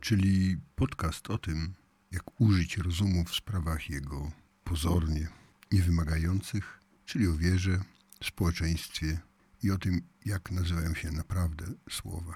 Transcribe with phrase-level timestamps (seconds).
[0.00, 1.74] czyli podcast o tym,
[2.10, 4.30] jak użyć rozumu w sprawach jego
[4.64, 5.28] pozornie
[5.72, 7.78] niewymagających, czyli o wierze,
[8.24, 9.20] społeczeństwie
[9.62, 12.34] i o tym, jak nazywają się naprawdę słowa.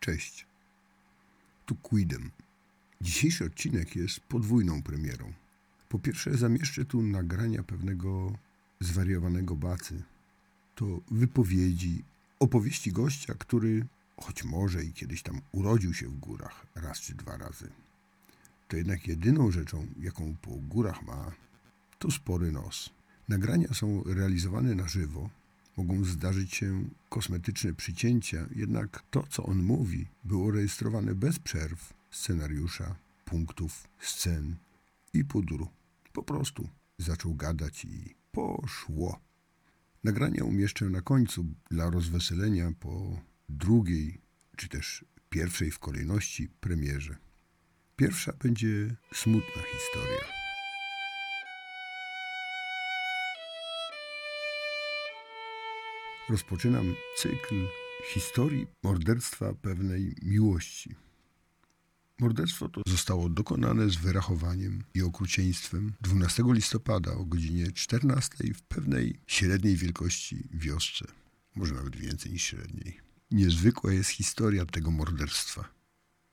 [0.00, 0.46] Cześć.
[1.66, 2.30] Tu Quidem.
[3.00, 5.32] Dzisiejszy odcinek jest podwójną premierą.
[5.88, 8.38] Po pierwsze, zamieszczę tu nagrania pewnego
[8.80, 10.02] zwariowanego bacy.
[10.74, 12.04] To wypowiedzi,
[12.38, 13.86] opowieści gościa, który
[14.20, 17.70] choć może i kiedyś tam urodził się w górach raz czy dwa razy.
[18.68, 21.32] To jednak jedyną rzeczą, jaką po górach ma,
[21.98, 22.90] to spory nos.
[23.28, 25.30] Nagrania są realizowane na żywo.
[25.76, 32.96] Mogą zdarzyć się kosmetyczne przycięcia, jednak to, co on mówi, było rejestrowane bez przerw, scenariusza,
[33.24, 34.56] punktów, scen
[35.14, 35.68] i pudru.
[36.12, 36.68] Po prostu
[36.98, 39.20] zaczął gadać i poszło.
[40.04, 44.20] Nagrania umieszczę na końcu dla rozweselenia po drugiej,
[44.56, 47.16] czy też pierwszej w kolejności premierze.
[47.96, 50.35] Pierwsza będzie smutna historia.
[56.28, 57.54] Rozpoczynam cykl
[58.12, 60.94] historii morderstwa pewnej miłości.
[62.20, 69.20] Morderstwo to zostało dokonane z wyrachowaniem i okrucieństwem 12 listopada o godzinie 14 w pewnej
[69.26, 71.04] średniej wielkości wiosce,
[71.54, 73.00] może nawet więcej niż średniej.
[73.30, 75.68] Niezwykła jest historia tego morderstwa.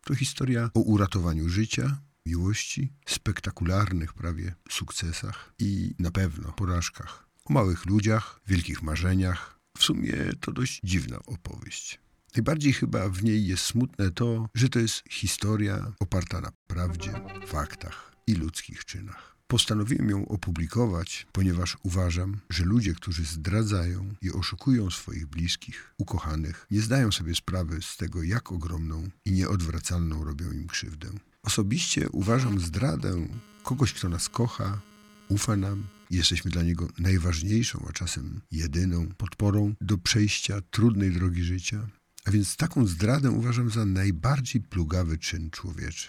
[0.04, 7.28] To historia o uratowaniu życia, miłości, spektakularnych prawie sukcesach i na pewno porażkach.
[7.46, 9.63] O małych ludziach, wielkich marzeniach.
[9.78, 12.00] W sumie to dość dziwna opowieść.
[12.36, 17.12] Najbardziej chyba w niej jest smutne to, że to jest historia oparta na prawdzie,
[17.48, 19.36] faktach i ludzkich czynach.
[19.48, 26.82] Postanowiłem ją opublikować, ponieważ uważam, że ludzie, którzy zdradzają i oszukują swoich bliskich, ukochanych, nie
[26.82, 31.08] zdają sobie sprawy z tego, jak ogromną i nieodwracalną robią im krzywdę.
[31.44, 33.28] Osobiście uważam zdradę
[33.64, 34.82] kogoś, kto nas kocha,
[35.30, 41.88] ufa nam, jesteśmy dla niego najważniejszą, a czasem jedyną podporą do przejścia trudnej drogi życia.
[42.26, 46.08] A więc taką zdradę uważam za najbardziej plugawy czyn człowieczy.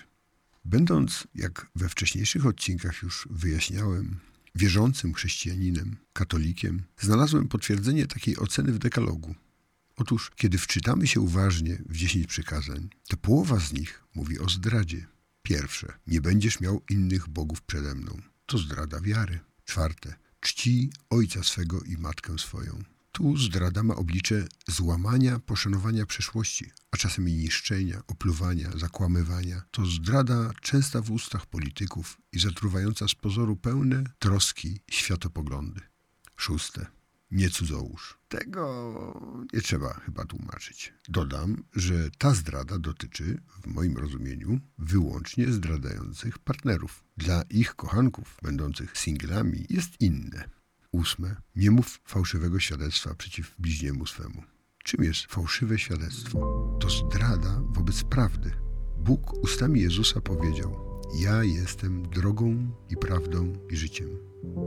[0.64, 4.16] Będąc, jak we wcześniejszych odcinkach już wyjaśniałem,
[4.54, 9.34] wierzącym chrześcijaninem, katolikiem, znalazłem potwierdzenie takiej oceny w dekalogu.
[9.96, 15.06] Otóż, kiedy wczytamy się uważnie w dziesięć przykazań, to połowa z nich mówi o zdradzie.
[15.42, 18.20] Pierwsze, nie będziesz miał innych bogów przede mną.
[18.46, 19.40] To zdrada wiary.
[19.64, 22.82] Czwarte, czci ojca swego i matkę swoją.
[23.12, 29.62] Tu zdrada ma oblicze złamania, poszanowania przeszłości, a czasem i niszczenia, opluwania, zakłamywania.
[29.70, 35.80] To zdrada częsta w ustach polityków i zatruwająca z pozoru pełne troski światopoglądy.
[36.36, 36.86] Szóste.
[37.34, 38.18] Nie cudzołóż.
[38.28, 40.94] Tego nie trzeba chyba tłumaczyć.
[41.08, 47.04] Dodam, że ta zdrada dotyczy, w moim rozumieniu, wyłącznie zdradających partnerów.
[47.16, 50.48] Dla ich kochanków, będących singlami, jest inne.
[50.92, 51.36] Ósme.
[51.56, 54.42] Nie mów fałszywego świadectwa przeciw bliźniemu swemu.
[54.84, 56.38] Czym jest fałszywe świadectwo?
[56.80, 58.50] To zdrada wobec prawdy.
[58.98, 64.08] Bóg ustami Jezusa powiedział: Ja jestem drogą i prawdą i życiem.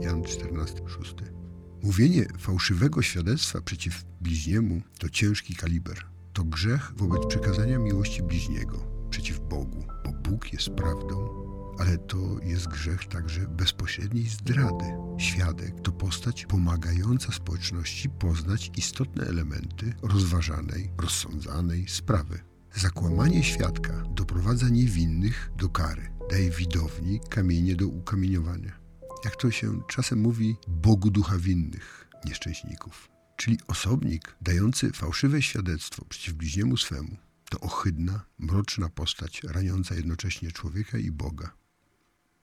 [0.00, 1.47] Jan 14:6.
[1.82, 6.04] Mówienie fałszywego świadectwa przeciw bliźniemu to ciężki kaliber.
[6.32, 12.68] To grzech wobec przekazania miłości bliźniego przeciw Bogu, bo Bóg jest prawdą ale to jest
[12.68, 14.84] grzech także bezpośredniej zdrady.
[15.18, 22.40] Świadek to postać pomagająca społeczności poznać istotne elementy rozważanej, rozsądzanej sprawy.
[22.74, 28.77] Zakłamanie świadka doprowadza niewinnych do kary, daje widowni kamienie do ukamieniowania.
[29.24, 33.08] Jak to się czasem mówi, Bogu ducha winnych, nieszczęśników.
[33.36, 37.16] Czyli osobnik dający fałszywe świadectwo przeciw bliźniemu swemu
[37.50, 41.52] to ohydna, mroczna postać raniąca jednocześnie człowieka i Boga.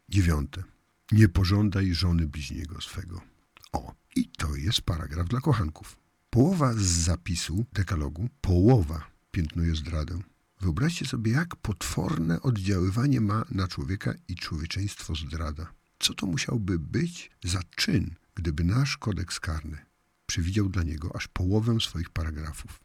[0.10, 0.63] Dziewiąte.
[1.12, 3.21] Nie pożądaj żony bliźniego swego.
[3.71, 5.98] O, i to jest paragraf dla kochanków.
[6.30, 10.19] Połowa z zapisu dekalogu, połowa piętnuje zdradę.
[10.62, 15.74] Wyobraźcie sobie, jak potworne oddziaływanie ma na człowieka i człowieczeństwo zdrada.
[16.00, 19.77] Co to musiałby być za czyn, gdyby nasz kodeks karny
[20.25, 22.80] przewidział dla niego aż połowę swoich paragrafów?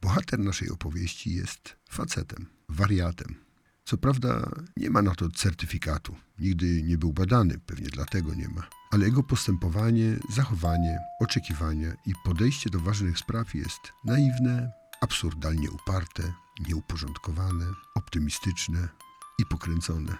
[0.00, 3.34] Bohater naszej opowieści jest facetem, wariatem,
[3.84, 6.16] co prawda nie ma na to certyfikatu.
[6.38, 8.68] Nigdy nie był badany, pewnie dlatego nie ma.
[8.90, 16.32] ale jego postępowanie, zachowanie, oczekiwania i podejście do ważnych spraw jest naiwne, absurdalnie uparte,
[16.68, 18.88] nieuporządkowane, optymistyczne
[19.38, 20.16] i pokręcone.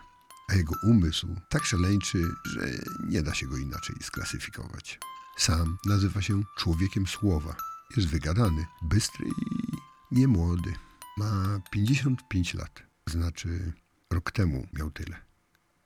[0.48, 2.60] A jego umysł tak szaleńczy, że
[3.08, 4.98] nie da się go inaczej sklasyfikować.
[5.38, 7.56] Sam nazywa się człowiekiem słowa.
[7.96, 9.76] Jest wygadany, bystry i
[10.10, 10.72] niemłody.
[11.16, 13.72] Ma 55 lat, znaczy
[14.10, 15.16] rok temu miał tyle.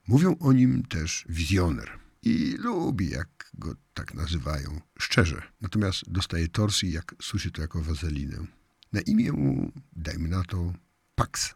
[0.08, 5.42] Mówią o nim też wizjoner i lubi, jak go tak nazywają, szczerze.
[5.60, 8.46] Natomiast dostaje torsji, jak słyszy to jako wazelinę.
[8.92, 10.72] Na imię mu, dajmy na to,
[11.14, 11.54] Pax.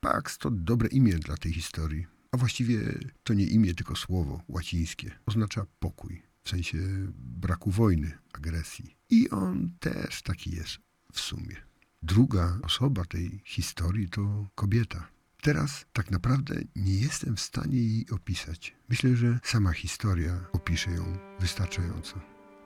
[0.00, 5.10] Pax to dobre imię dla tej historii, a właściwie to nie imię, tylko słowo łacińskie.
[5.26, 6.78] Oznacza pokój, w sensie
[7.16, 8.96] braku wojny, agresji.
[9.10, 10.78] I on też taki jest
[11.12, 11.56] w sumie.
[12.02, 15.08] Druga osoba tej historii to kobieta.
[15.42, 18.76] Teraz tak naprawdę nie jestem w stanie jej opisać.
[18.88, 22.20] Myślę, że sama historia opisze ją wystarczająco.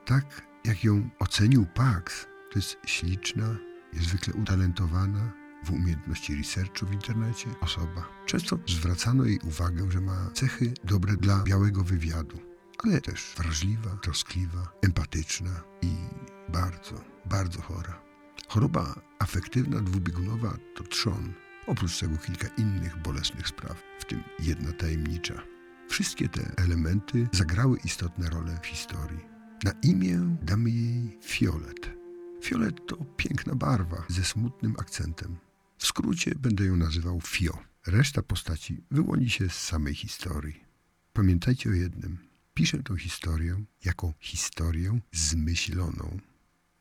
[0.07, 3.57] Tak jak ją ocenił Pax, to jest śliczna,
[3.95, 8.09] niezwykle utalentowana w umiejętności researchu w internecie osoba.
[8.27, 12.39] Często zwracano jej uwagę, że ma cechy dobre dla białego wywiadu,
[12.85, 15.95] ale też wrażliwa, troskliwa, empatyczna i
[16.49, 18.03] bardzo, bardzo chora.
[18.49, 21.33] Choroba afektywna dwubiegunowa to trzon,
[21.67, 25.43] oprócz tego kilka innych bolesnych spraw, w tym jedna tajemnicza.
[25.89, 29.21] Wszystkie te elementy zagrały istotne role w historii.
[29.65, 31.91] Na imię damy jej Fiolet.
[32.43, 35.37] Fiolet to piękna barwa ze smutnym akcentem.
[35.79, 37.59] W skrócie będę ją nazywał Fio.
[37.87, 40.65] Reszta postaci wyłoni się z samej historii.
[41.13, 42.19] Pamiętajcie o jednym.
[42.55, 46.19] Piszę tę historię jako historię zmyśloną.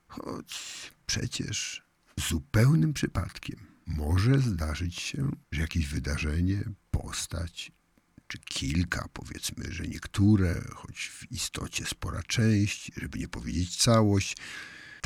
[0.08, 0.62] Choć
[1.06, 1.84] przecież
[2.30, 7.72] zupełnym przypadkiem może zdarzyć się, że jakieś wydarzenie, postać,
[8.28, 14.38] czy kilka, powiedzmy, że niektóre, choć w istocie spora część, żeby nie powiedzieć całość,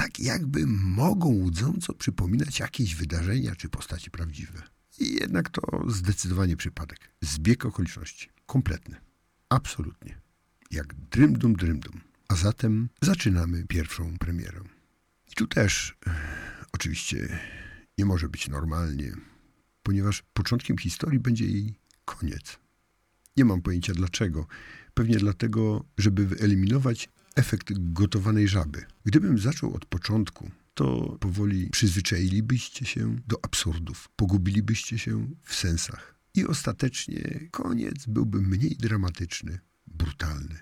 [0.01, 4.61] tak jakby mogą łudząco przypominać jakieś wydarzenia czy postaci prawdziwe.
[4.99, 6.99] I jednak to zdecydowanie przypadek.
[7.21, 8.29] Zbieg okoliczności.
[8.45, 8.95] Kompletny.
[9.49, 10.21] Absolutnie.
[10.71, 12.01] Jak drymdum drymdum.
[12.27, 14.61] A zatem zaczynamy pierwszą premierę.
[15.31, 16.11] I tu też e,
[16.71, 17.39] oczywiście
[17.97, 19.11] nie może być normalnie,
[19.83, 21.75] ponieważ początkiem historii będzie jej
[22.05, 22.59] koniec.
[23.37, 24.47] Nie mam pojęcia dlaczego.
[24.93, 28.85] Pewnie dlatego, żeby wyeliminować efekt gotowanej żaby.
[29.05, 36.15] Gdybym zaczął od początku, to powoli przyzwyczailibyście się do absurdów, pogubilibyście się w sensach.
[36.33, 40.59] I ostatecznie koniec byłby mniej dramatyczny, brutalny.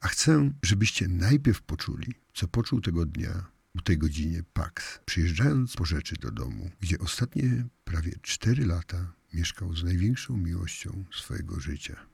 [0.00, 3.46] A chcę, żebyście najpierw poczuli, co poczuł tego dnia,
[3.78, 9.76] o tej godzinie Pax, przyjeżdżając po rzeczy do domu, gdzie ostatnie prawie cztery lata mieszkał
[9.76, 12.09] z największą miłością swojego życia.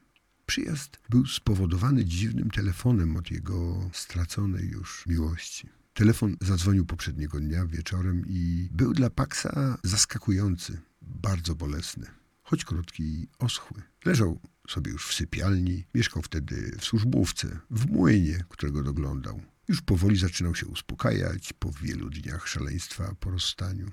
[0.46, 5.68] Przyjazd był spowodowany dziwnym telefonem od jego straconej już miłości.
[5.94, 12.06] Telefon zadzwonił poprzedniego dnia wieczorem i był dla Paxa zaskakujący, bardzo bolesny,
[12.42, 13.82] choć krótki i oschły.
[14.04, 19.42] Leżał sobie już w sypialni, mieszkał wtedy w służbówce, w młynie, którego doglądał.
[19.68, 23.90] Już powoli zaczynał się uspokajać po wielu dniach szaleństwa po rozstaniu.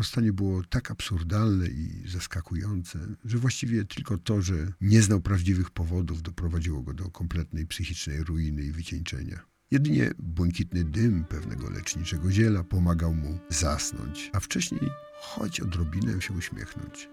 [0.00, 6.22] Rozstanie było tak absurdalne i zaskakujące, że właściwie tylko to, że nie znał prawdziwych powodów,
[6.22, 9.40] doprowadziło go do kompletnej psychicznej ruiny i wycieńczenia.
[9.70, 17.08] Jedynie błękitny dym pewnego leczniczego ziela pomagał mu zasnąć, a wcześniej choć odrobinę się uśmiechnąć.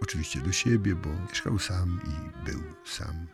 [0.00, 3.26] Oczywiście do siebie, bo mieszkał sam i był sam.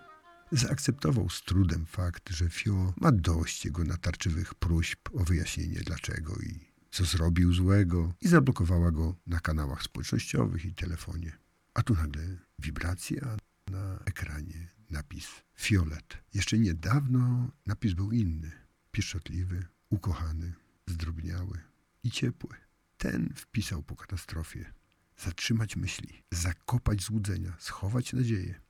[0.52, 6.75] Zaakceptował z trudem fakt, że Fio ma dość jego natarczywych próśb o wyjaśnienie dlaczego i
[6.96, 11.38] co zrobił złego i zablokowała go na kanałach społecznościowych i telefonie.
[11.74, 12.22] A tu nagle
[12.58, 13.36] wibracja
[13.70, 15.26] na ekranie, napis
[15.58, 16.18] Fiolet.
[16.34, 18.50] Jeszcze niedawno napis był inny,
[18.90, 20.52] pieszczotliwy, ukochany,
[20.86, 21.60] zdrobniały
[22.02, 22.56] i ciepły.
[22.96, 24.72] Ten wpisał po katastrofie.
[25.18, 28.60] Zatrzymać myśli, zakopać złudzenia, schować nadzieję.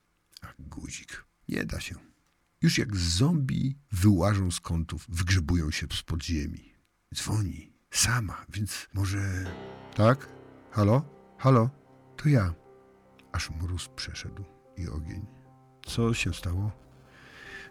[0.42, 1.24] A guzik.
[1.48, 1.94] Nie da się.
[2.62, 6.72] Już jak zombie wyłażą z kątów, wygrzebują się z podziemi.
[7.14, 7.75] Dzwoni.
[7.96, 9.18] Sama, więc może...
[9.94, 10.28] Tak?
[10.70, 11.02] Halo?
[11.38, 11.70] Halo?
[12.16, 12.54] To ja.
[13.32, 14.44] Aż mróz przeszedł
[14.76, 15.26] i ogień.
[15.86, 16.72] Co się stało?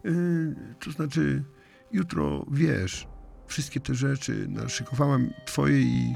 [0.04, 1.44] Yy, to znaczy,
[1.92, 3.08] jutro, wiesz,
[3.48, 6.16] wszystkie te rzeczy naszykowałam twoje i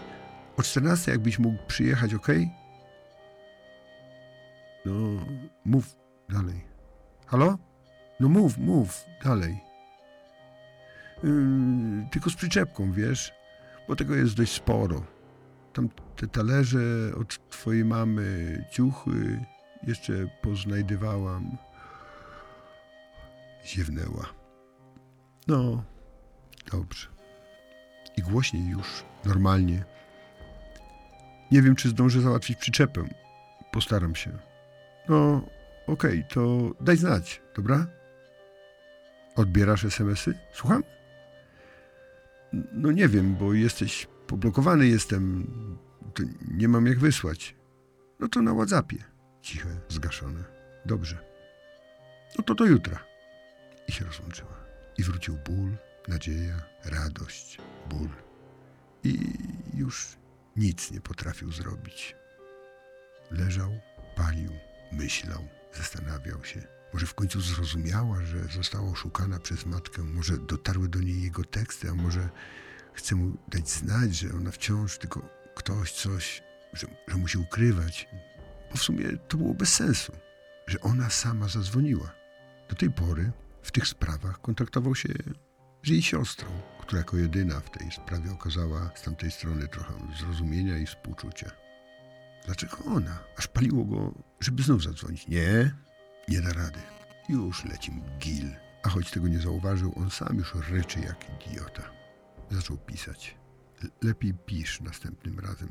[0.58, 2.28] o 14 jakbyś mógł przyjechać, ok?
[4.86, 5.26] No,
[5.66, 5.96] mów
[6.30, 6.66] dalej.
[7.28, 7.58] Halo?
[8.20, 9.60] No mów, mów dalej.
[11.24, 13.39] Yy, tylko z przyczepką, wiesz?
[13.90, 15.04] Bo tego jest dość sporo.
[15.74, 16.80] Tam te talerze
[17.22, 19.46] od twojej mamy, ciuchy
[19.84, 21.58] jeszcze poznajdywałam.
[23.66, 24.26] Ziewnęła.
[25.48, 25.84] No,
[26.72, 27.08] dobrze.
[28.18, 29.84] I głośniej już, normalnie.
[31.52, 33.04] Nie wiem, czy zdążę załatwić przyczepę.
[33.72, 34.32] Postaram się.
[35.10, 35.42] No,
[35.88, 37.86] okej, to daj znać, dobra?
[39.36, 40.34] Odbierasz SMS-y?
[40.54, 40.84] Słucham?
[42.54, 45.48] No nie wiem, bo jesteś poblokowany jestem.
[46.14, 47.56] To nie mam jak wysłać.
[48.20, 48.98] No to na WhatsAppie.
[49.42, 50.44] Ciche, zgaszone.
[50.86, 51.18] Dobrze.
[52.38, 53.00] No to do jutra.
[53.88, 54.60] I się rozłączyła.
[54.98, 55.78] I wrócił ból,
[56.08, 57.58] nadzieja, radość,
[57.90, 58.10] ból.
[59.04, 59.34] I
[59.74, 60.18] już
[60.56, 62.16] nic nie potrafił zrobić.
[63.32, 63.72] Leżał,
[64.16, 64.52] palił,
[64.92, 66.79] myślał, zastanawiał się.
[66.94, 70.04] Może w końcu zrozumiała, że została oszukana przez matkę.
[70.04, 72.30] Może dotarły do niej jego teksty, a może
[72.94, 76.44] chce mu dać znać, że ona wciąż tylko ktoś, coś,
[76.74, 78.08] że, że musi ukrywać.
[78.72, 80.14] Bo w sumie to było bez sensu,
[80.68, 82.12] że ona sama zadzwoniła.
[82.70, 83.32] Do tej pory
[83.62, 85.10] w tych sprawach kontaktował się
[85.84, 86.48] z jej siostrą,
[86.80, 91.52] która jako jedyna w tej sprawie okazała z tamtej strony trochę zrozumienia i współczucia.
[92.46, 93.20] Dlaczego ona?
[93.38, 95.28] Aż paliło go, żeby znów zadzwonić.
[95.28, 95.76] Nie,
[96.30, 96.80] nie da rady.
[97.30, 98.50] Już leci mu gil.
[98.84, 101.84] A choć tego nie zauważył, on sam już ryczy jak idiota.
[102.50, 103.38] Zaczął pisać.
[103.84, 105.70] "Le- Lepiej pisz następnym razem.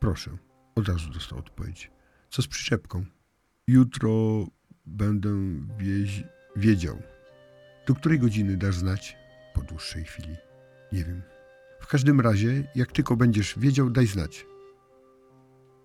[0.00, 0.30] Proszę.
[0.74, 1.90] Od razu dostał odpowiedź.
[2.30, 3.04] Co z przyczepką?
[3.66, 4.46] Jutro
[4.86, 5.30] będę
[5.78, 6.24] wieź...
[6.56, 7.02] wiedział.
[7.86, 9.16] Do której godziny dasz znać?
[9.54, 10.36] Po dłuższej chwili.
[10.92, 11.22] Nie wiem.
[11.80, 14.46] W każdym razie, jak tylko będziesz wiedział, daj znać.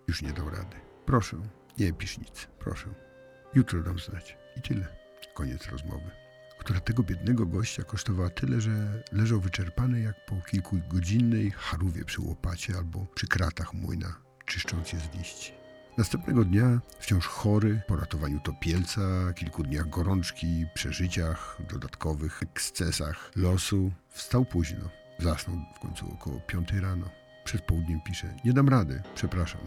[0.08, 0.76] Już nie dał rady.
[1.06, 1.38] Proszę,
[1.78, 2.48] nie pisz nic.
[2.60, 3.05] Proszę.
[3.54, 4.38] Jutro dam znać.
[4.58, 4.88] I tyle.
[5.34, 6.12] Koniec rozmowy.
[6.60, 12.74] Która tego biednego gościa kosztowała tyle, że leżał wyczerpany jak po kilkugodzinnej charówie przy łopacie
[12.78, 15.54] albo przy kratach młyna, czyszcząc je z liści.
[15.98, 24.46] Następnego dnia, wciąż chory, po ratowaniu topielca, kilku dniach gorączki, przeżyciach, dodatkowych ekscesach losu, wstał
[24.46, 24.90] późno.
[25.20, 27.10] Zasnął w końcu około piątej rano.
[27.44, 29.62] Przed południem pisze, nie dam rady, przepraszam.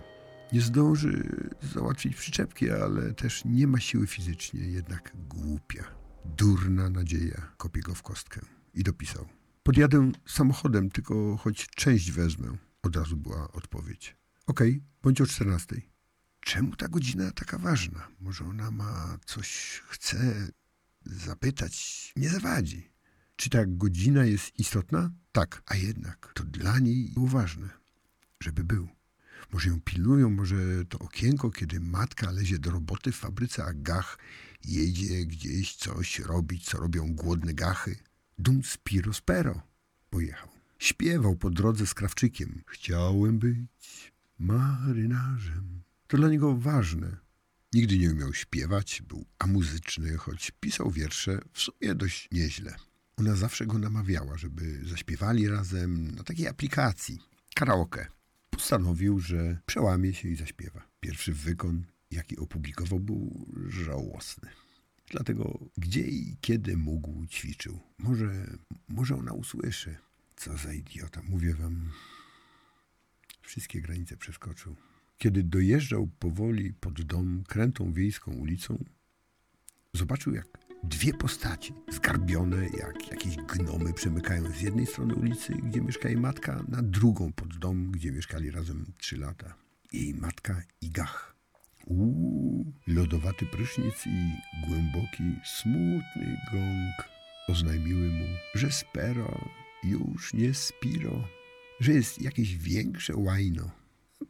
[0.53, 1.31] Nie zdąży
[1.75, 5.85] załatwić przyczepki, ale też nie ma siły fizycznie, jednak głupia.
[6.25, 8.41] Durna nadzieja, kopie go w kostkę.
[8.75, 9.29] I dopisał.
[9.63, 12.57] Podjadę samochodem, tylko choć część wezmę.
[12.83, 14.17] Od razu była odpowiedź.
[14.47, 15.81] Okej, bądź o 14.
[16.41, 18.09] Czemu ta godzina taka ważna?
[18.21, 20.49] Może ona ma coś, chce
[21.03, 22.13] zapytać?
[22.17, 22.91] Nie zawadzi.
[23.37, 25.11] Czy ta godzina jest istotna?
[25.33, 27.69] Tak, a jednak to dla niej było ważne,
[28.41, 28.98] żeby był.
[29.53, 30.57] Może ją pilnują, może
[30.89, 34.19] to okienko, kiedy matka lezie do roboty w fabryce, a gach
[34.65, 37.97] jedzie gdzieś coś robić, co robią głodne gachy.
[38.39, 39.63] Dum spiro spero.
[40.11, 40.49] Pojechał.
[40.79, 42.63] Śpiewał po drodze z krawczykiem.
[42.67, 45.83] Chciałem być marynarzem.
[46.07, 47.17] To dla niego ważne.
[47.73, 52.77] Nigdy nie umiał śpiewać, był amuzyczny, choć pisał wiersze w sumie dość nieźle.
[53.17, 57.19] Ona zawsze go namawiała, żeby zaśpiewali razem na takiej aplikacji.
[57.55, 58.18] Karaoke.
[58.59, 60.89] Postanowił, że przełamie się i zaśpiewa.
[61.01, 64.49] Pierwszy wykon, jaki opublikował, był żałosny.
[65.11, 67.81] Dlatego gdzie i kiedy mógł, ćwiczył.
[67.99, 69.97] Może, może ona usłyszy.
[70.37, 71.91] Co za idiota, mówię wam.
[73.43, 74.77] Wszystkie granice przeskoczył.
[75.19, 78.85] Kiedy dojeżdżał powoli pod dom krętą wiejską ulicą,
[79.95, 86.09] zobaczył jak dwie postaci, zgarbione jak jakieś gnomy, przemykają z jednej strony ulicy, gdzie mieszka
[86.09, 89.55] jej matka, na drugą pod dom, gdzie mieszkali razem trzy lata.
[89.93, 91.35] Jej matka i gach.
[91.87, 94.33] Uuu, lodowaty prysznic i
[94.67, 97.09] głęboki, smutny gong
[97.49, 99.49] oznajmiły mu, że Spero
[99.85, 101.29] już nie Spiro,
[101.81, 103.71] że jest jakieś większe łajno.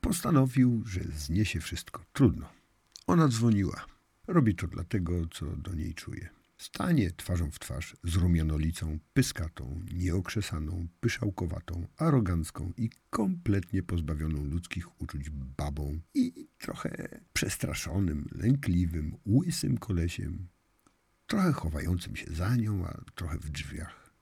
[0.00, 2.04] Postanowił, że zniesie wszystko.
[2.12, 2.48] Trudno.
[3.06, 3.86] Ona dzwoniła.
[4.26, 6.37] Robi to dlatego, co do niej czuje.
[6.58, 15.30] Stanie twarzą w twarz z rumianolicą, pyskatą, nieokrzesaną, pyszałkowatą, arogancką i kompletnie pozbawioną ludzkich uczuć
[15.30, 20.48] babą i trochę przestraszonym, lękliwym, łysym kolesiem,
[21.26, 24.14] trochę chowającym się za nią, a trochę w drzwiach.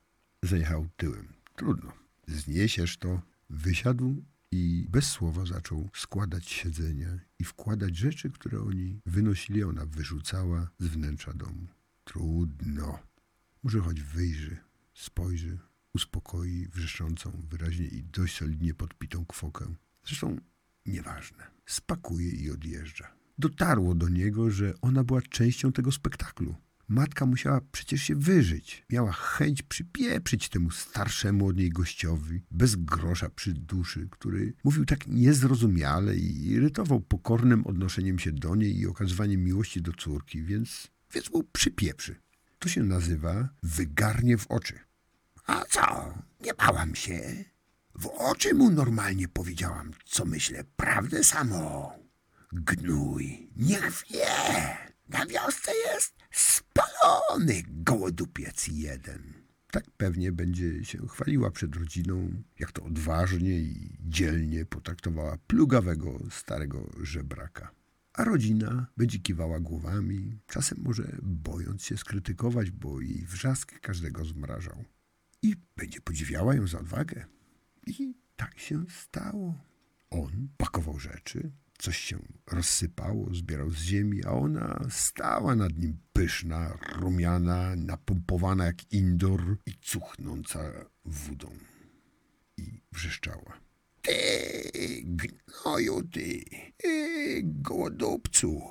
[0.43, 1.29] Zajechał tyłem.
[1.57, 1.93] Trudno.
[2.27, 3.23] Zniesiesz to.
[3.51, 10.71] Wysiadł i bez słowa zaczął składać siedzenia i wkładać rzeczy, które oni wynosili, ona wyrzucała
[10.79, 11.67] z wnętrza domu.
[12.07, 12.99] Trudno.
[13.63, 14.57] Może choć wyjrzy,
[14.95, 15.59] spojrzy,
[15.95, 19.75] uspokoi wrzeszczącą wyraźnie i dość solidnie podpitą kwokę.
[20.05, 20.37] Zresztą
[20.87, 21.51] nieważne.
[21.67, 23.13] Spakuje i odjeżdża.
[23.39, 26.55] Dotarło do niego, że ona była częścią tego spektaklu.
[26.89, 28.87] Matka musiała przecież się wyżyć.
[28.91, 35.07] Miała chęć przypieprzyć temu starszemu od niej gościowi, bez grosza przy duszy, który mówił tak
[35.07, 40.91] niezrozumiale i irytował pokornym odnoszeniem się do niej i okazywaniem miłości do córki, więc,
[41.33, 42.15] mu przypieprzy.
[42.59, 44.81] To się nazywa wygarnie w oczy.
[45.47, 46.15] A co?
[46.41, 47.45] Nie bałam się.
[47.95, 51.93] W oczy mu normalnie powiedziałam, co myślę, prawdę samo.
[52.53, 54.27] Gnój, niech wie.
[55.09, 59.33] Na wiosce jest spalony gołodupiec jeden.
[59.71, 66.91] Tak pewnie będzie się chwaliła przed rodziną, jak to odważnie i dzielnie potraktowała plugawego starego
[67.03, 67.71] żebraka.
[68.17, 74.85] A rodzina będzie kiwała głowami, czasem może bojąc się skrytykować, bo jej wrzask każdego zmrażał.
[75.43, 77.27] I będzie podziwiała ją za odwagę.
[77.87, 79.55] I tak się stało.
[80.11, 86.79] On pakował rzeczy, coś się rozsypało, zbierał z ziemi, a ona stała nad nim pyszna,
[86.93, 90.61] rumiana, napompowana jak indoor i cuchnąca
[91.05, 91.51] wodą.
[92.57, 93.66] I wrzeszczała.
[94.07, 96.45] Ty, gnoju ty,
[97.43, 98.63] gołodupcu,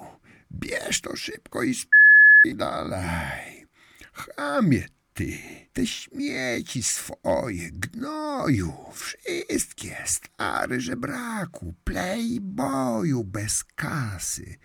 [0.52, 3.68] bierz to szybko i dalej.
[4.14, 5.38] Chamie ty,
[5.74, 14.58] te śmieci swoje, gnoju, wszystkie, stary żebraku, playboyu bez kasy.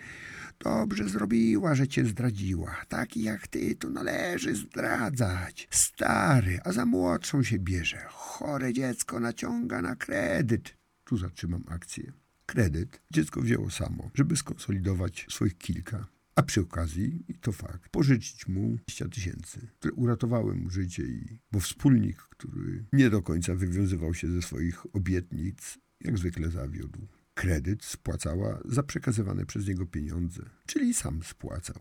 [0.64, 2.76] Dobrze zrobiła, że cię zdradziła.
[2.88, 5.69] Taki jak ty to należy zdradzać.
[5.71, 7.99] Stary, a za młodszą się bierze.
[8.09, 10.76] Chore dziecko naciąga na kredyt.
[11.05, 12.12] Tu zatrzymam akcję.
[12.47, 16.07] Kredyt dziecko wzięło samo, żeby skonsolidować swoich kilka.
[16.35, 21.38] A przy okazji, i to fakt, pożyczyć mu 20 tysięcy, które uratowały mu życie, i,
[21.52, 27.07] bo wspólnik, który nie do końca wywiązywał się ze swoich obietnic, jak zwykle zawiódł.
[27.40, 31.76] Kredyt spłacała za przekazywane przez niego pieniądze, czyli sam spłacał.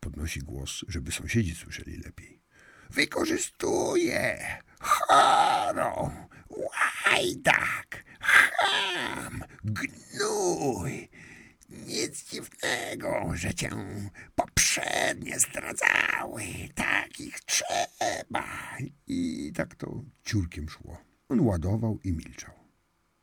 [0.00, 2.42] Podnosi głos, żeby sąsiedzi słyszeli lepiej.
[2.90, 4.38] Wykorzystuje!
[4.80, 6.12] Charo!
[6.48, 8.04] Łajdak!
[8.20, 9.44] Cham!
[9.64, 11.08] Gnój!
[11.68, 13.70] Nic dziwnego, że cię
[14.34, 16.42] poprzednie zdradzały.
[16.74, 18.76] Takich trzeba.
[19.06, 20.98] I tak to ciurkiem szło.
[21.28, 22.54] On ładował i milczał.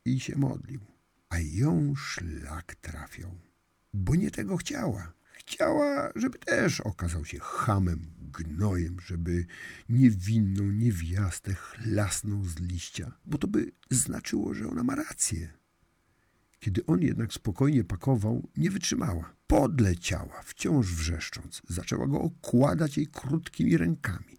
[0.06, 0.91] I się modlił.
[1.32, 3.32] A ją szlak trafiał.
[3.94, 5.14] Bo nie tego chciała.
[5.34, 8.02] Chciała, żeby też okazał się hamem,
[8.40, 9.46] gnojem, żeby
[9.90, 15.54] niewinną niewiastę chlasnął z liścia, bo to by znaczyło, że ona ma rację.
[16.60, 19.34] Kiedy on jednak spokojnie pakował, nie wytrzymała.
[19.48, 21.62] Podleciała, wciąż wrzeszcząc.
[21.70, 24.38] Zaczęła go okładać jej krótkimi rękami.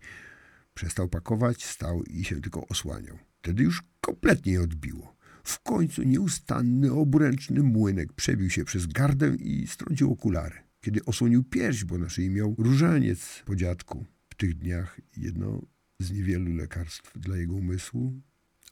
[0.75, 3.19] Przestał pakować, stał i się tylko osłaniał.
[3.39, 5.22] Wtedy już kompletnie odbiło.
[5.45, 10.55] W końcu nieustanny, obręczny młynek przebił się przez gardę i strącił okulary.
[10.81, 14.07] Kiedy osłonił pierś, bo na szyi miał różaniec po dziadku.
[14.29, 15.63] W tych dniach jedno
[15.99, 18.21] z niewielu lekarstw dla jego umysłu.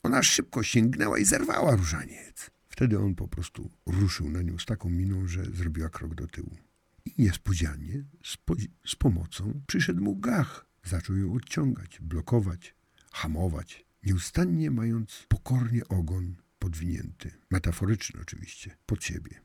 [0.02, 2.50] Ona szybko sięgnęła i zerwała różaniec.
[2.68, 6.56] Wtedy on po prostu ruszył na nią z taką miną, że zrobiła krok do tyłu.
[7.04, 8.54] I niespodzianie, z, po-
[8.86, 10.66] z pomocą, przyszedł mu gach.
[10.84, 12.74] Zaczął ją odciągać, blokować,
[13.12, 19.40] hamować, nieustannie mając pokornie ogon podwinięty, metaforyczny oczywiście, pod siebie.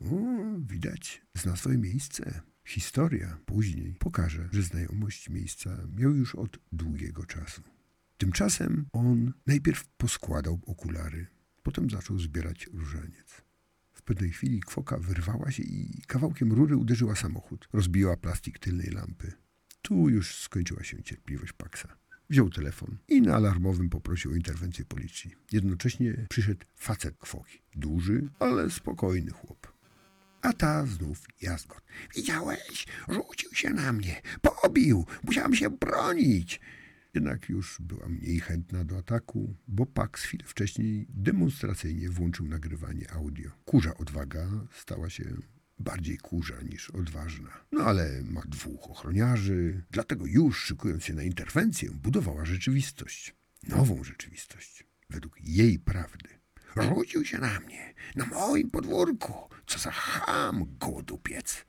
[0.00, 0.16] O,
[0.58, 2.40] widać, zna swoje miejsce.
[2.64, 7.62] Historia później pokaże, że znajomość miejsca miał już od długiego czasu.
[8.18, 11.26] Tymczasem on najpierw poskładał okulary,
[11.62, 13.42] potem zaczął zbierać różaniec.
[13.92, 17.68] W pewnej chwili kwoka wyrwała się i kawałkiem rury uderzyła samochód.
[17.72, 19.32] Rozbiła plastik tylnej lampy.
[19.82, 21.88] Tu już skończyła się cierpliwość Paxa.
[22.30, 25.34] Wziął telefon i na alarmowym poprosił o interwencję policji.
[25.52, 27.58] Jednocześnie przyszedł facet kwoki.
[27.76, 29.72] Duży, ale spokojny chłop.
[30.42, 31.82] A ta znów jazgot.
[32.16, 32.86] Widziałeś?
[33.08, 34.22] Rzucił się na mnie.
[34.42, 35.06] Pobił.
[35.24, 36.60] Musiałam się bronić.
[37.14, 43.50] Jednak już była mniej chętna do ataku, bo Pax chwilę wcześniej demonstracyjnie włączył nagrywanie audio.
[43.64, 45.24] Kurza odwaga stała się
[45.80, 47.50] bardziej kurza niż odważna.
[47.72, 53.34] No ale ma dwóch ochroniarzy, dlatego już szykując się na interwencję, budowała rzeczywistość.
[53.68, 56.28] Nową rzeczywistość, według jej prawdy.
[56.76, 59.34] Rzucił się na mnie, na moim podwórku.
[59.66, 61.64] Co za ham, gołodupiec.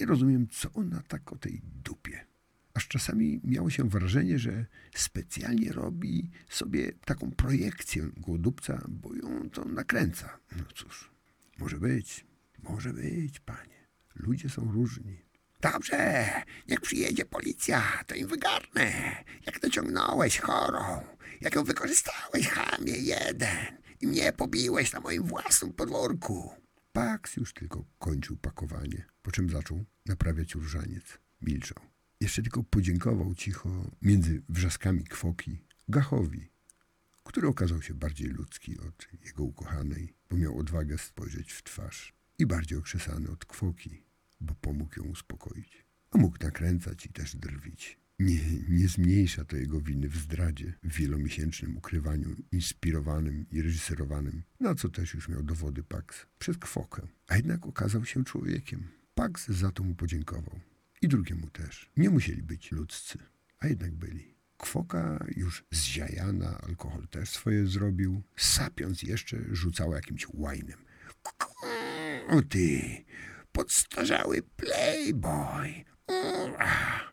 [0.00, 2.26] Nie rozumiem, co ona tak o tej dupie.
[2.74, 9.64] Aż czasami miało się wrażenie, że specjalnie robi sobie taką projekcję głodupca, bo ją to
[9.64, 10.38] nakręca.
[10.56, 11.10] No cóż,
[11.58, 12.26] może być,
[12.62, 13.88] może być, panie.
[14.14, 15.28] Ludzie są różni.
[15.60, 16.26] Dobrze,
[16.66, 19.14] jak przyjedzie policja, to im wygarnę.
[19.46, 21.04] Jak dociągnąłeś chorą,
[21.40, 26.50] jak ją wykorzystałeś, chamie jeden i mnie pobiłeś na moim własnym podwórku.
[26.92, 31.18] Pax już tylko kończył pakowanie, po czym zaczął naprawiać różaniec.
[31.42, 31.78] Milczał.
[32.20, 36.50] Jeszcze tylko podziękował cicho między wrzaskami kwoki Gachowi,
[37.24, 42.46] który okazał się bardziej ludzki od jego ukochanej, bo miał odwagę spojrzeć w twarz i
[42.46, 44.02] bardziej okrzesany od kwoki,
[44.40, 45.86] bo pomógł ją uspokoić.
[46.10, 47.98] A mógł nakręcać i też drwić.
[48.18, 54.74] Nie, nie zmniejsza to jego winy w zdradzie, w wielomiesięcznym ukrywaniu, inspirowanym i reżyserowanym, na
[54.74, 57.08] co też już miał dowody Pax, przez kwokę.
[57.28, 58.88] A jednak okazał się człowiekiem.
[59.14, 60.60] Pax za to mu podziękował.
[61.02, 61.90] I drugiemu też.
[61.96, 63.18] Nie musieli być ludzcy,
[63.58, 64.34] a jednak byli.
[64.56, 68.22] Kwoka już zziajana, alkohol też swoje zrobił.
[68.36, 70.78] Sapiąc jeszcze, rzucała jakimś łajnem.
[72.28, 73.04] O ty,
[73.52, 75.84] podstarzały playboy.
[76.08, 77.12] Ua,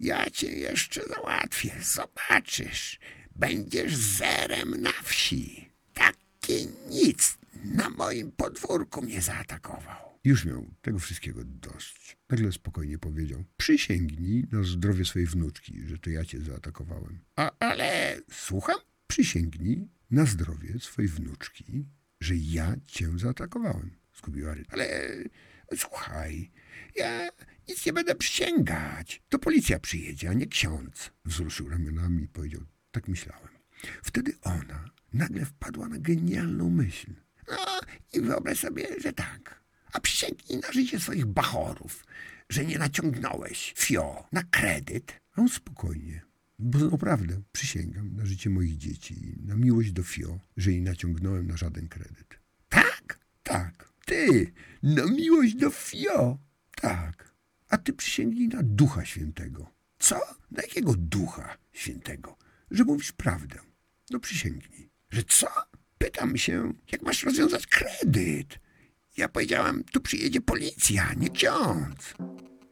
[0.00, 2.98] ja cię jeszcze załatwię, zobaczysz.
[3.36, 5.70] Będziesz zerem na wsi.
[5.94, 10.18] Taki nic na moim podwórku mnie zaatakował.
[10.24, 12.16] Już miał tego wszystkiego dość.
[12.30, 17.18] Nagle spokojnie powiedział: Przysięgnij na zdrowie swojej wnuczki, że to ja cię zaatakowałem.
[17.36, 18.76] A, ale słucham?
[19.06, 21.86] Przysięgnij na zdrowie swojej wnuczki,
[22.20, 23.90] że ja cię zaatakowałem.
[24.16, 24.70] Zgubiła rytm.
[24.72, 25.16] Ale
[25.76, 26.50] słuchaj,
[26.96, 27.28] ja
[27.68, 29.22] nic nie będę przysięgać.
[29.28, 31.10] To policja przyjedzie, a nie ksiądz.
[31.24, 33.48] Wzruszył ramionami i powiedział: Tak myślałem.
[34.02, 37.10] Wtedy ona nagle wpadła na genialną myśl.
[37.50, 37.80] No
[38.12, 39.62] i wyobraź sobie, że tak.
[39.92, 42.04] A przysięgnij na życie swoich bachorów,
[42.48, 45.20] że nie naciągnąłeś fio na kredyt.
[45.32, 46.22] A on spokojnie.
[46.58, 51.56] Bo naprawdę przysięgam na życie moich dzieci na miłość do fio, że jej naciągnąłem na
[51.56, 52.38] żaden kredyt.
[52.68, 53.85] Tak, tak.
[54.06, 56.38] Ty, na miłość do fio.
[56.80, 57.34] Tak.
[57.68, 59.70] A ty przysięgnij na Ducha Świętego.
[59.98, 60.20] Co?
[60.50, 62.36] Na jakiego Ducha Świętego?
[62.70, 63.58] Że mówisz prawdę.
[64.10, 64.90] No przysięgnij.
[65.10, 65.46] Że co?
[65.98, 68.58] Pytam się, jak masz rozwiązać kredyt.
[69.16, 72.14] Ja powiedziałam, tu przyjedzie policja, nie ksiądz.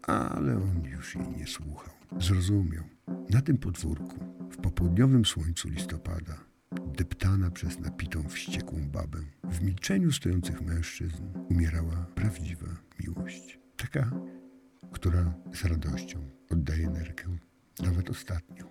[0.02, 1.94] Ale on już jej nie słuchał.
[2.20, 2.84] Zrozumiał.
[3.30, 4.18] Na tym podwórku,
[4.50, 6.44] w popołudniowym słońcu listopada,
[6.96, 12.66] deptana przez napitą wściekłą babę, w milczeniu stojących mężczyzn umierała prawdziwa
[13.00, 13.58] miłość.
[13.76, 14.10] Taka,
[14.92, 16.18] która z radością
[16.50, 17.36] oddaje nerkę,
[17.82, 18.66] nawet ostatnią.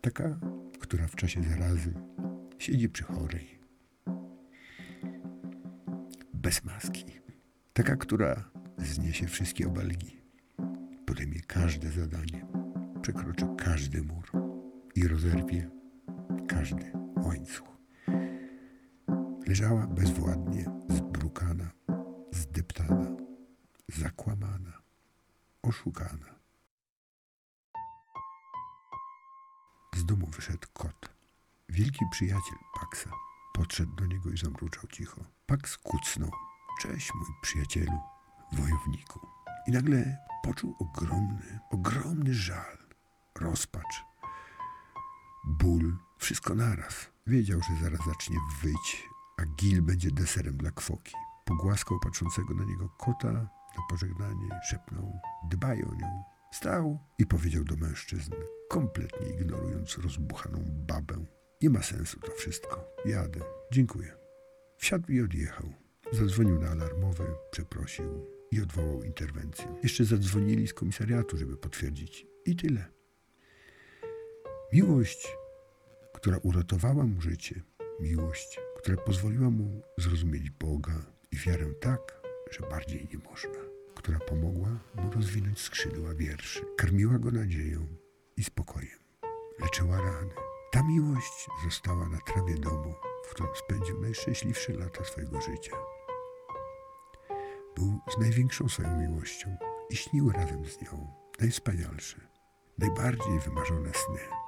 [0.00, 0.40] Taka,
[0.80, 1.94] która w czasie zarazy
[2.58, 3.58] siedzi przy chorej,
[6.34, 7.04] bez maski.
[7.72, 10.20] Taka, która zniesie wszystkie obelgi,
[11.06, 12.46] podejmie każde zadanie,
[13.02, 14.37] przekroczy każdy mur
[14.98, 15.70] i rozerwie
[16.48, 17.68] każdy łańcuch.
[19.46, 21.70] Leżała bezwładnie, zbrukana,
[22.32, 23.06] zdeptana,
[23.88, 24.72] zakłamana,
[25.62, 26.34] oszukana.
[29.96, 31.14] Z domu wyszedł kot,
[31.68, 33.10] wielki przyjaciel Paxa.
[33.54, 35.20] Podszedł do niego i zamruczał cicho.
[35.46, 36.30] Pax kucnął.
[36.80, 37.98] Cześć, mój przyjacielu,
[38.52, 39.26] wojowniku.
[39.66, 42.78] I nagle poczuł ogromny, ogromny żal,
[43.34, 44.07] rozpacz,
[45.48, 47.06] ból, wszystko naraz.
[47.26, 49.08] Wiedział, że zaraz zacznie wyć,
[49.38, 51.12] a Gil będzie deserem dla kwoki.
[51.44, 56.22] Pogłaskał patrzącego na niego kota na pożegnanie, szepnął: Dbaj o nią.
[56.52, 58.32] Stał i powiedział do mężczyzn,
[58.68, 61.24] kompletnie ignorując rozbuchaną babę:
[61.62, 62.84] Nie ma sensu to wszystko.
[63.04, 63.40] Jadę.
[63.72, 64.16] Dziękuję.
[64.78, 65.72] Wsiadł i odjechał.
[66.12, 69.74] Zadzwonił na alarmowy, przeprosił i odwołał interwencję.
[69.82, 72.26] Jeszcze zadzwonili z komisariatu, żeby potwierdzić.
[72.46, 72.97] I tyle.
[74.72, 75.36] Miłość,
[76.14, 77.62] która uratowała mu życie,
[78.00, 80.92] miłość, która pozwoliła mu zrozumieć Boga
[81.32, 83.58] i wiarę tak, że bardziej nie można,
[83.94, 87.86] która pomogła mu rozwinąć skrzydła wierszy, karmiła go nadzieją
[88.36, 88.98] i spokojem,
[89.60, 90.34] leczyła rany.
[90.72, 92.94] Ta miłość została na trawie domu,
[93.26, 95.76] w którym spędził najszczęśliwsze lata swojego życia.
[97.76, 99.56] Był z największą swoją miłością
[99.90, 102.20] i śnił razem z nią najwspanialsze,
[102.78, 104.47] najbardziej wymarzone sny.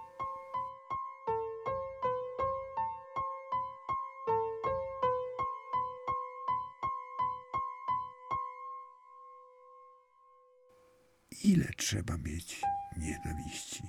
[11.30, 12.62] Ile trzeba mieć
[12.96, 13.82] nienawiści,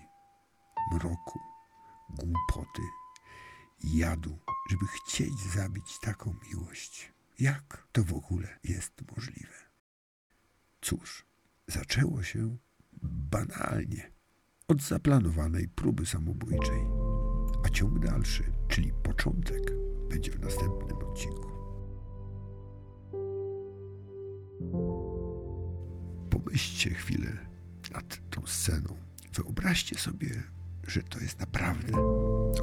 [0.94, 1.40] mroku,
[2.10, 2.82] głupoty,
[3.84, 7.14] jadu, żeby chcieć zabić taką miłość?
[7.40, 9.54] Jak to w ogóle jest możliwe?
[10.82, 11.26] Cóż,
[11.68, 12.58] zaczęło się
[13.04, 14.12] banalnie,
[14.68, 16.86] od zaplanowanej próby samobójczej,
[17.66, 19.62] a ciąg dalszy, czyli początek,
[20.10, 21.61] będzie w następnym odcinku.
[26.52, 27.32] Pomyślcie chwilę
[27.94, 28.98] nad tą sceną.
[29.34, 30.44] Wyobraźcie sobie,
[30.88, 31.94] że to jest naprawdę.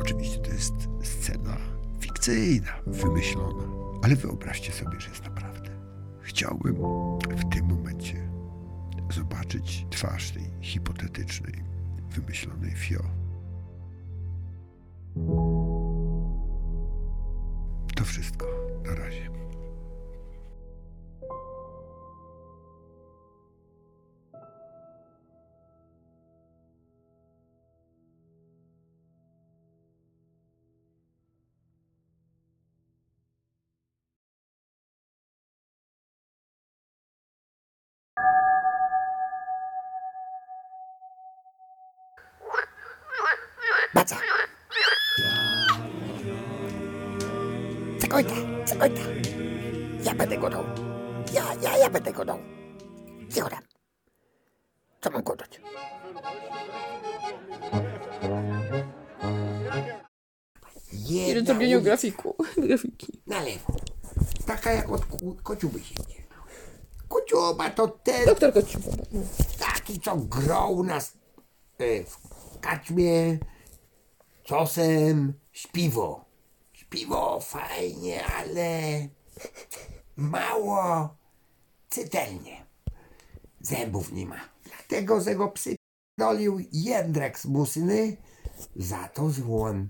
[0.01, 1.57] Oczywiście to jest scena
[2.01, 3.65] fikcyjna, wymyślona,
[4.03, 5.71] ale wyobraźcie sobie, że jest naprawdę.
[6.23, 6.77] Chciałbym
[7.37, 8.31] w tym momencie
[9.11, 11.55] zobaczyć twarz tej hipotetycznej,
[12.11, 13.18] wymyślonej Fio.
[48.09, 49.01] Cegojta, cegojta.
[50.03, 50.65] Ja będę go dał.
[51.33, 52.39] Ja, ja, ja będę go dał.
[53.35, 53.63] Cicho tam.
[55.01, 55.61] Co mam godać?
[61.09, 62.35] Ile to robieniu grafiku.
[62.67, 63.21] grafiki.
[63.27, 63.73] na lewo.
[64.47, 66.19] Taka jak od ku- kociuby się nie.
[67.09, 68.93] Kociuba to ten Doktor Kociuba.
[69.59, 71.13] taki, co grał nas
[71.79, 72.19] e, w
[72.61, 73.39] kaczmie,
[74.45, 76.25] czosem, śpiwo.
[76.89, 79.09] Śpiwo fajnie, ale
[80.17, 81.09] mało
[81.91, 82.67] cytelnie.
[83.61, 84.41] Zębów nie ma.
[84.65, 88.17] Dlatego ze go psydolił jędrek z musyny,
[88.77, 89.89] za to złon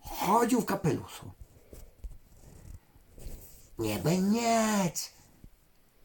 [0.00, 1.30] chodził w kapeluszu.
[3.78, 5.12] Nie będziec.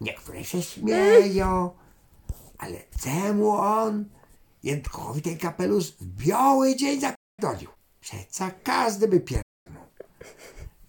[0.01, 1.69] Niektóre się śmieją,
[2.57, 4.05] ale czemu on
[4.63, 7.69] Jędrkowi ten kapelusz w biały dzień zapierdolił?
[7.99, 9.46] Przeca każdy by pierdolł.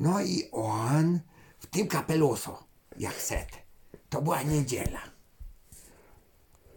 [0.01, 1.21] No i on
[1.59, 2.53] w tym kapeluszu,
[2.99, 3.49] jak set.
[4.11, 5.01] To była niedziela.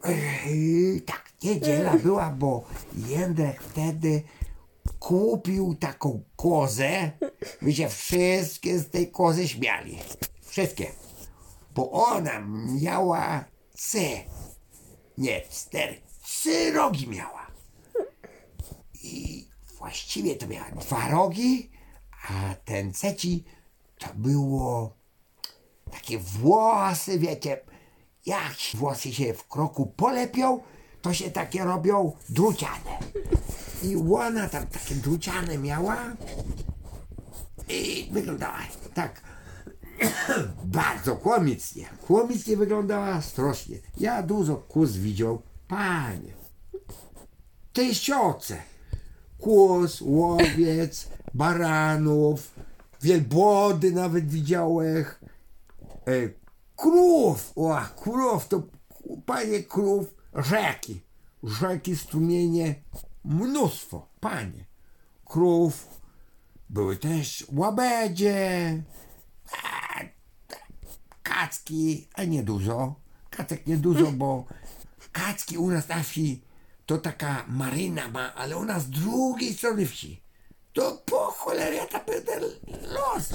[0.03, 2.63] Ej, tak, niedziela była, bo
[2.95, 4.23] Jędrek wtedy
[4.99, 7.11] kupił taką kozę.
[7.61, 9.97] My się wszystkie z tej kozy śmiali.
[10.41, 10.91] Wszystkie.
[11.75, 12.39] Bo ona
[12.81, 13.99] miała C.
[15.17, 16.01] Nie, cztery.
[16.23, 17.47] Trzy rogi miała.
[19.03, 21.71] I właściwie to miała dwa rogi,
[22.29, 23.43] a ten trzeci
[23.99, 24.93] to było
[25.91, 27.61] takie włosy, wiecie,
[28.25, 30.59] jak włosy się w kroku polepią,
[31.01, 32.99] to się takie robią druciane.
[33.83, 35.97] I ona tam takie druciane miała
[37.69, 38.59] i wyglądała
[38.93, 39.21] tak
[40.65, 41.89] bardzo komicznie.
[42.07, 43.77] Komicznie wyglądała strasznie.
[43.97, 45.41] Ja dużo kóz widział.
[45.67, 46.33] Panie.
[47.73, 48.70] Tysiące.
[49.41, 52.55] Kóz, łowiec, baranów,
[53.01, 55.05] wielbłądy nawet widziałem.
[56.07, 56.11] E,
[56.75, 58.63] krów, o, krów, to
[59.25, 61.01] panie krów, rzeki.
[61.43, 62.75] Rzeki, strumienie,
[63.25, 64.65] mnóstwo, panie.
[65.25, 65.87] Krów,
[66.69, 68.83] były też łabedzie,
[69.63, 69.99] a,
[71.23, 72.95] kacki, a nie dużo.
[73.29, 74.45] Kacek nie dużo, bo
[75.11, 76.41] kacki u nas na wsi
[76.91, 80.21] to taka maryna ma, ale u nas z drugiej strony wsi.
[80.73, 82.39] To po cholerę ja tam będę
[82.91, 83.29] los.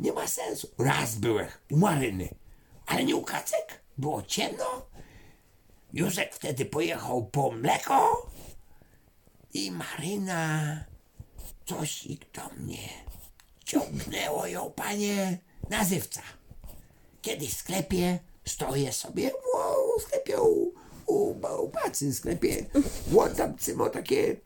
[0.00, 0.68] Nie ma sensu.
[0.78, 2.28] Raz byłem u maryny,
[2.86, 3.82] ale nie u kacek.
[3.98, 4.86] Było ciemno.
[5.92, 8.30] Józek wtedy pojechał po mleko
[9.54, 10.76] i Maryna
[11.64, 12.88] coś do mnie
[13.64, 15.38] ciągnęło ją, panie,
[15.70, 16.22] nazywca.
[17.22, 19.30] Kiedyś w sklepie stoję sobie
[19.98, 20.74] w sklepie u,
[21.06, 21.30] u,
[21.64, 22.66] u pacy w sklepie.
[23.06, 24.36] Włączam cymo takie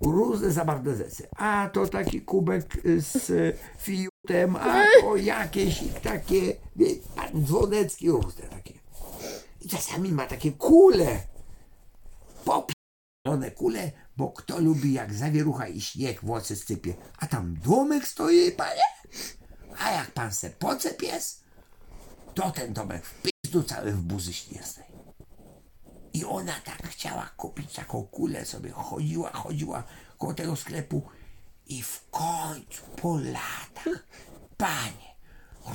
[0.00, 1.26] różne zabawne rzeczy.
[1.36, 3.32] A to taki kubek z
[3.78, 6.86] fiutem, a to jakieś takie, wie,
[7.16, 8.74] pan dzwonecki, różne takie.
[9.60, 11.20] I czasami ma takie kule.
[12.44, 16.94] Popierdolone kule, bo kto lubi jak zawierucha i śnieg włosy sypie.
[17.18, 18.82] A tam domek stoi, panie?
[19.78, 21.42] A jak pan se poce pies,
[22.34, 24.91] to ten domek w pizdu cały w buzy śnieżnej.
[26.14, 28.70] I ona tak chciała kupić taką kulę sobie.
[28.70, 29.82] Chodziła, chodziła
[30.18, 31.02] koło tego sklepu
[31.66, 34.06] i w końcu po latach,
[34.56, 35.14] panie,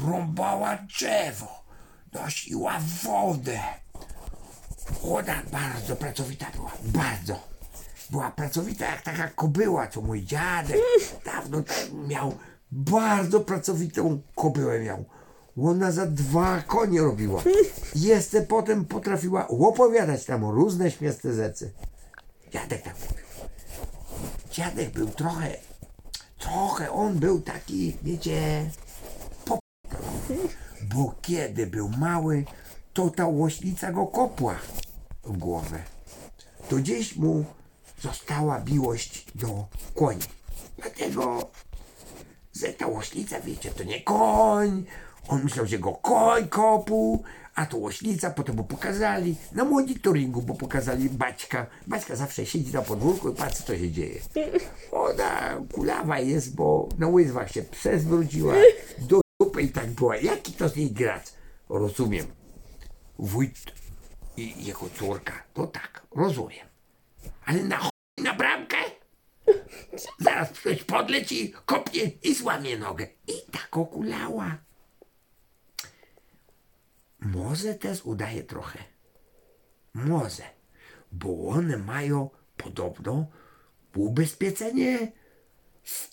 [0.05, 1.63] rąbała drzewo,
[2.13, 3.59] nosiła wodę.
[5.03, 7.47] Ona bardzo pracowita była, bardzo.
[8.09, 10.77] Była pracowita jak taka kobyła, co mój dziadek
[11.25, 11.63] dawno
[12.07, 12.37] miał.
[12.71, 15.05] Bardzo pracowitą kobyłę miał.
[15.63, 17.43] Ona za dwa konie robiła.
[17.95, 21.71] Jeszcze potem potrafiła opowiadać tam o różne śmieszne rzeczy.
[22.51, 23.25] Dziadek tak mówił.
[24.51, 25.57] Dziadek był trochę,
[26.37, 28.69] trochę on był taki, wiecie,
[29.45, 29.59] pop...
[30.95, 32.45] Bo kiedy był mały,
[32.93, 34.55] to ta łośnica go kopła
[35.23, 35.83] w głowę.
[36.69, 37.45] To gdzieś mu
[38.01, 39.65] została miłość do
[39.95, 40.23] koni.
[40.77, 41.49] Dlatego,
[42.55, 44.85] że ta łośnica, wiecie, to nie koń.
[45.27, 47.23] On myślał, że go koń kopu,
[47.55, 51.65] a to łośnica, potem mu pokazali na monitoringu, bo pokazali Baćka.
[51.87, 54.19] Baćka zawsze siedzi na podwórku i patrzy, co się dzieje.
[54.91, 58.53] Ona kulawa jest, bo na łyżwach się przezwróciła
[58.99, 60.17] do dupy i tak była.
[60.17, 61.23] Jaki to z niej grać?
[61.69, 62.25] Rozumiem.
[63.19, 63.57] Wójt
[64.37, 66.67] i jego córka, to tak, rozumiem.
[67.45, 68.77] Ale na chuj na bramkę?
[70.19, 73.07] Zaraz ktoś podleci, kopnie i złamie nogę.
[73.27, 74.57] I tak okulała.
[77.19, 78.79] Może też udaje trochę.
[79.93, 80.43] Może.
[81.11, 83.27] Bo one mają podobno
[83.95, 85.11] ubezpieczenie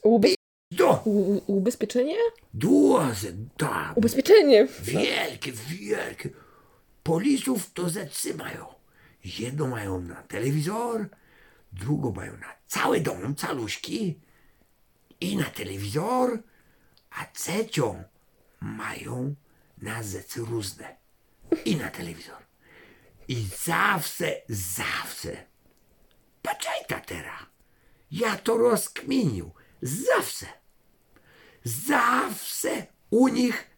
[0.02, 0.34] Ubez...
[0.70, 2.16] do u- ubezpieczenie?
[2.54, 4.68] duże, tak, Ubezpieczenie!
[4.82, 6.30] wielkie, wielkie.
[7.02, 8.66] Polisów to zatrzymają.
[9.24, 11.08] Jedną mają na telewizor,
[11.72, 14.20] drugą mają na cały dom, caluśki
[15.20, 16.42] i na telewizor,
[17.10, 18.02] a trzecią
[18.60, 19.34] mają
[19.78, 20.96] na rzeczy różne
[21.64, 22.42] i na telewizor.
[23.28, 25.46] I zawsze, zawsze,
[26.42, 27.46] patrzaj tatera,
[28.10, 29.50] ja to rozkminił,
[29.82, 30.46] zawsze,
[31.64, 33.74] zawsze u nich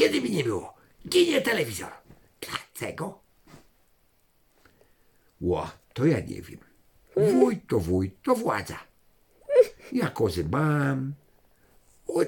[0.00, 0.74] kiedy by nie było,
[1.08, 1.92] ginie telewizor.
[2.40, 3.20] Dlaczego?
[5.40, 6.58] Ło, to ja nie wiem.
[7.16, 8.78] Wójt to wójt, to władza.
[9.92, 11.14] Ja kozy mam.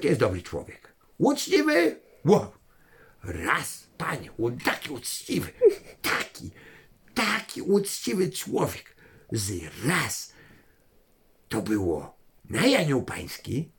[0.03, 0.93] Jest dobry człowiek.
[1.17, 2.01] Uczciwy?
[2.25, 2.51] Ło.
[3.23, 5.47] Raz, panie, on taki uczciwy.
[6.01, 6.51] Taki,
[7.13, 8.95] taki uczciwy człowiek.
[9.31, 9.51] Z
[9.87, 10.33] raz
[11.49, 12.15] to było
[12.49, 13.71] na Janiu Pański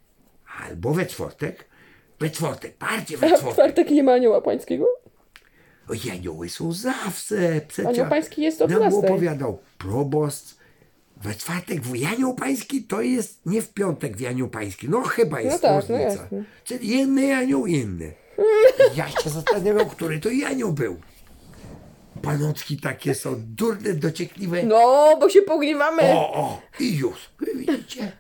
[0.61, 1.65] albo we czwartek.
[2.21, 3.53] We czwartek, bardziej we A w czwartek.
[3.55, 4.87] czwartek nie ma anioła pańskiego?
[6.05, 7.61] Janioły są zawsze.
[7.69, 8.99] Przecież Anioł pański jest o nam 12.
[8.99, 10.55] opowiadał proboszcz.
[11.17, 14.89] We czwartek w Janioł Pański to jest nie w piątek w Janioł Pański.
[14.89, 16.23] No chyba jest tak, no różnica.
[16.23, 16.45] jasne.
[16.65, 18.15] Czyli inny anioł, inny.
[18.95, 21.01] Ja się zastanawiam, który to Janioł był.
[22.23, 24.63] Panocki takie są durne, dociekliwe.
[24.63, 26.03] No, bo się pogniewamy!
[26.03, 27.31] O, o, i już.
[27.41, 28.13] Wy widzicie?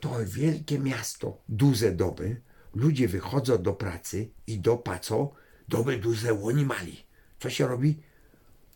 [0.00, 2.40] To wielkie miasto, duże doby.
[2.74, 5.32] Ludzie wychodzą do pracy i do paco,
[5.68, 7.04] doby duże oni mali.
[7.40, 8.02] Co się robi?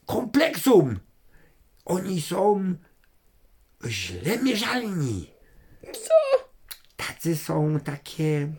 [0.06, 0.98] Kompleksum.
[1.84, 2.74] Oni są
[3.86, 5.30] źle mierzalni.
[5.92, 6.14] Co?
[6.96, 8.52] Tacy są takie,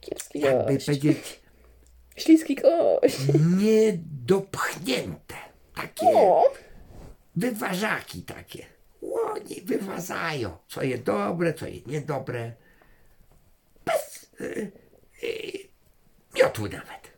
[0.00, 0.86] Kiepski jakby gość.
[0.86, 1.40] powiedzieć,
[2.16, 3.18] Śliski gość.
[3.58, 5.34] niedopchnięte.
[5.74, 6.44] Takie O,
[7.36, 8.66] wyważaki takie.
[9.34, 12.52] Oni wyważają, co jest dobre, co jest niedobre.
[13.84, 14.72] Bez y,
[15.24, 15.52] y,
[16.34, 17.10] miotły nawet.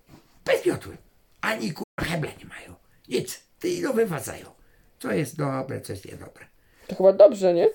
[0.44, 0.96] Bez miotły.
[1.40, 2.74] Ani kurwa hebla nie mają.
[3.08, 3.40] Nic.
[3.58, 4.46] Tylko wyważają.
[4.98, 6.46] Co jest dobre, co jest niedobre.
[6.86, 7.68] to chyba dobrze, nie?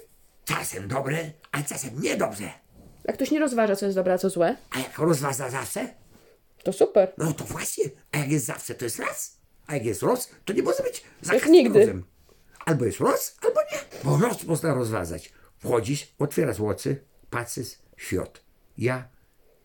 [0.46, 2.48] Czasem dobre, a czasem niedobre.
[3.06, 5.88] Jak ktoś nie rozważa, co jest dobre, a co złe, A jak rozważa zawsze,
[6.63, 7.13] to super.
[7.17, 7.84] no to właśnie.
[8.12, 9.38] A jak jest zawsze, to jest raz.
[9.67, 11.80] A jak jest roz, to nie może być za jest każdym nigdy.
[11.80, 12.04] razem.
[12.65, 13.80] Albo jest roz, albo nie.
[14.04, 15.34] Bo roz można rozważać.
[15.58, 18.41] Wchodzisz, otwierasz oczy, patrzysz, świat.
[18.78, 19.10] Ja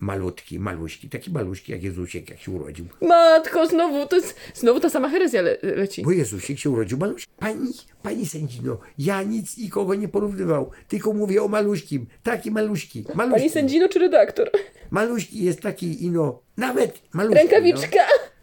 [0.01, 2.87] malutki, maluśki, taki maluśki jak Jezusiek, jak się urodził.
[3.01, 6.03] Matko, znowu, to jest, znowu ta sama herezja le leci.
[6.03, 7.33] Bo Jezusiek się urodził maluśki.
[7.39, 12.07] Pani, pani sędzino, ja nic nikogo nie porównywał, tylko mówię o maluśkim.
[12.23, 13.39] Taki maluśki, maluśki.
[13.39, 14.51] Pani sędzino czy redaktor?
[14.91, 17.39] Maluśki jest taki, ino, nawet maluśki.
[17.39, 18.01] Rękawiczka!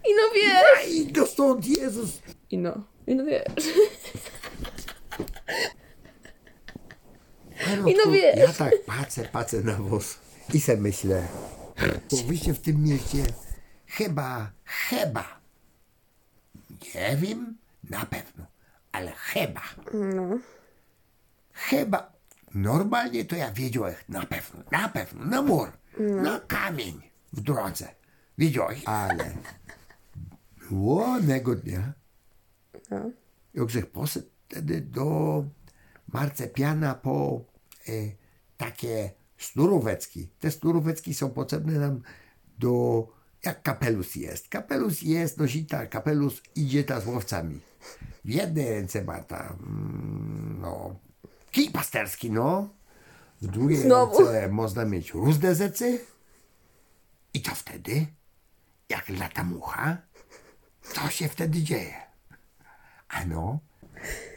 [0.07, 0.33] I no No.
[0.35, 0.95] wiesz!
[0.95, 2.09] I to stąd Jezus.
[2.51, 3.43] I no, i no wiesz.
[7.87, 8.35] I no wiesz.
[8.37, 11.27] Ja tak patrzę, patrzę na was i se myślę,
[12.11, 13.23] bo wyście w tym mieście
[13.87, 15.39] chyba, chyba,
[16.95, 17.57] nie wiem,
[17.89, 18.45] na pewno,
[18.91, 19.61] ale chyba,
[19.93, 20.39] No.
[21.53, 22.11] chyba,
[22.53, 27.01] normalnie to ja wiedziałem, na pewno, na pewno, na mur, na kamień
[27.33, 27.87] w drodze,
[28.37, 29.31] wiedziałem, ale
[30.71, 31.93] łonego dnia,
[32.91, 33.09] No.
[33.53, 35.43] jakże poszedł wtedy do
[36.07, 37.41] marcepiana po
[37.87, 37.91] e,
[38.57, 40.27] takie snuróweczki.
[40.39, 42.01] Te snuróweczki są potrzebne nam
[42.59, 43.07] do,
[43.43, 44.47] jak kapelus jest.
[44.49, 47.59] Kapelus jest, nosi ta, kapelus idzie ta z łowcami.
[48.25, 50.95] W jednej ręce ma ta, mm, no,
[51.51, 52.69] kij pasterski, no.
[53.41, 54.19] W drugiej Znowu.
[54.19, 55.99] ręce można mieć różne rzeczy.
[57.33, 58.07] I co wtedy?
[58.89, 59.97] Jak lata mucha,
[60.93, 61.93] co się wtedy dzieje?
[63.09, 63.59] Ano,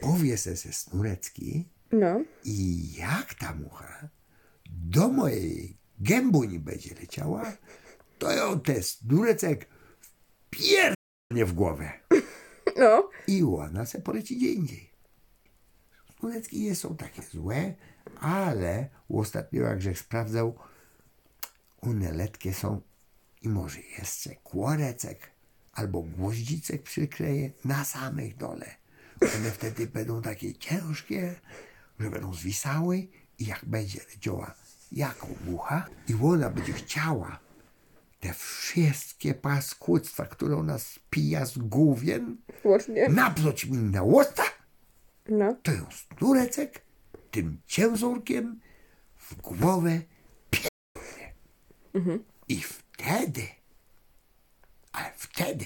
[0.00, 2.20] powie se ze snurecki No.
[2.44, 4.08] i jak ta mucha
[4.86, 7.52] do mojej gębuni będzie leciała,
[8.18, 9.68] to ją ten snurecek
[10.50, 11.92] pierdnie w głowę
[12.76, 13.10] No.
[13.26, 14.90] i ona se poleci gdzie indziej.
[16.18, 17.74] Snurecki nie są takie złe,
[18.20, 20.58] ale ostatnio jak żech sprawdzał,
[21.80, 22.80] one letkie są
[23.42, 25.30] i może jeszcze kłorecek
[25.72, 28.74] albo gwoździcek przykleje na samych dole.
[29.36, 31.34] One wtedy będą takie ciężkie,
[32.00, 33.08] że będą zwisały
[33.38, 34.54] i jak będzie leciała
[34.92, 37.38] jaką mucha i ona będzie chciała
[38.20, 43.08] te wszystkie paskudztwa, które ona spija z główien, Łącznie.
[43.08, 44.42] napluć mi na usta,
[45.28, 45.56] No.
[45.62, 46.82] to ją snurecek
[47.30, 48.60] tym ciężurkiem
[49.16, 50.00] w głowę
[50.50, 51.34] pierdolnie.
[52.48, 53.42] I wtedy,
[54.92, 55.64] ale wtedy,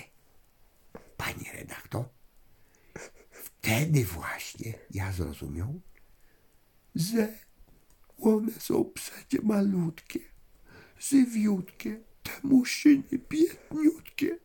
[1.17, 2.05] panie redaktor,
[3.31, 5.81] wtedy właśnie ja zrozumiał,
[6.95, 7.29] że
[8.23, 10.21] one są przecie malutkie,
[10.99, 14.39] żywiutkie, te muszyny biedniutkie.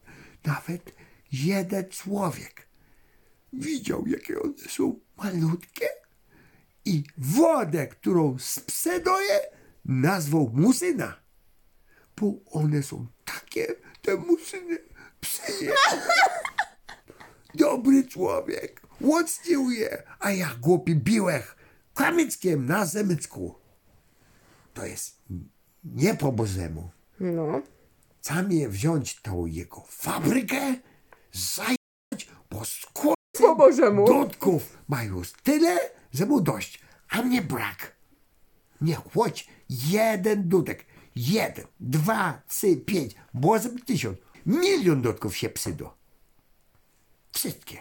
[0.46, 0.96] Nawet
[1.32, 2.68] jeden człowiek
[3.54, 5.88] widział, jakie one są malutkie
[6.86, 9.40] i wodę, którą sprzedaje,
[9.86, 11.20] nazwał musyna.
[12.22, 13.68] Bo one są takie,
[14.02, 14.78] te musyny,
[15.22, 15.74] psyje.
[17.56, 21.56] Dobry człowiek, łocnił je, a ja głupi biłech
[21.94, 23.56] kamyczkiem na zemyczku.
[24.78, 25.22] To jest
[25.84, 26.90] nie po bożemu.
[27.20, 27.62] No.
[28.22, 30.76] Sam je wziąć tą jego fabrykę,
[31.32, 34.06] zająć, bo skór Po Bożemu.
[34.08, 35.78] dudków mają tyle,
[36.14, 37.96] że mu dość, a mnie brak.
[38.82, 45.98] Nie chłoć jeden dudek, jeden, dwa, trzy, pięć, błazem tysiąc, milion dudków się przydo.
[47.32, 47.78] Wszystkie,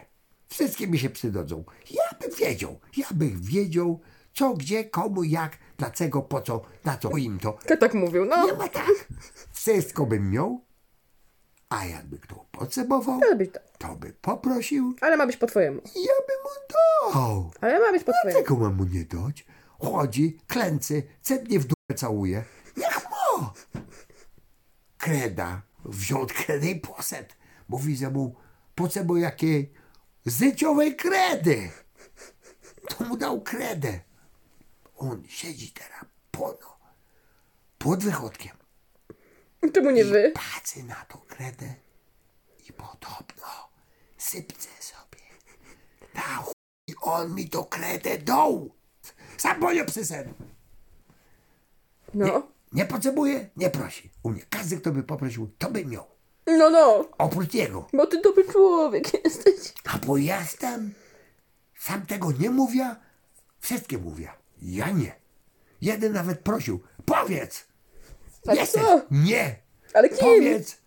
[0.49, 1.65] wszystkie mi się przydodzą.
[1.91, 4.01] Ja bym wiedział, ja bym wiedział,
[4.37, 7.53] co, gdzie, komu, jak, dlaczego, po co, na co im to.
[7.53, 8.24] Kto tak mówił?
[8.24, 8.47] No.
[8.47, 8.87] Nie ma tak.
[9.53, 10.61] Wszystko bym miał,
[11.68, 13.62] a jakby kto potrzebował, Ale być tak.
[13.78, 15.80] to by poprosił, Ale ma być po twojemu.
[15.84, 16.51] ja bym mu
[17.14, 17.51] dał.
[17.61, 18.41] Ale ma być po twojemu.
[18.41, 19.47] Dlaczego mam mu nie dać?
[19.80, 22.45] Chodzi, klęcy, cednie w dupę całuje.
[22.76, 23.53] Niech mo!
[24.99, 25.62] Kreda.
[25.84, 27.34] Wziął kredę i poszedł.
[27.68, 28.34] Mówi, że mu
[28.74, 29.72] potrzebuje jakiej
[30.26, 31.70] życiowej kredy.
[32.89, 34.01] To mu dał kredę.
[34.97, 36.79] On siedzi teraz pono,
[37.79, 38.57] pod wychodkiem.
[39.73, 40.33] Czemu nie wy?
[40.35, 41.75] Patrzy na tą kredę
[42.69, 43.69] i podobno
[44.19, 45.23] sypce sobie.
[46.15, 46.55] Na chuj
[47.01, 48.71] on mi to kredę dał.
[49.37, 50.35] Sam poniósł przy sen.
[52.15, 52.49] No.
[52.73, 54.11] Nie potrzebuje, nie prosi.
[54.23, 56.07] U mnie każdy, kto by poprosił, to by miał.
[56.47, 57.09] No, no.
[57.19, 57.89] Oprócz jego.
[57.93, 59.75] Bo ty dobry człowiek jesteś.
[59.85, 60.95] A bo jestem,
[61.79, 62.97] sam tego nie mówię,
[63.61, 64.33] wszystkie mówię.
[64.63, 65.13] Ja nie.
[65.81, 67.67] Jeden nawet prosił, powiedz,
[68.47, 68.83] Ale jesteś.
[68.83, 69.03] co?
[69.11, 69.57] Nie.
[69.95, 70.19] Ale kim?
[70.19, 70.79] Powiedz,